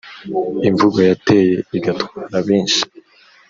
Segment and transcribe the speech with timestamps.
[0.69, 2.81] imvugo yateye igatwara benshi